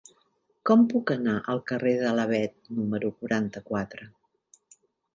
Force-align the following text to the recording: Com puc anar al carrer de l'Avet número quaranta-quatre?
Com 0.69 0.85
puc 0.93 1.13
anar 1.15 1.35
al 1.53 1.61
carrer 1.73 1.93
de 2.05 2.15
l'Avet 2.21 2.57
número 2.81 3.15
quaranta-quatre? 3.21 4.13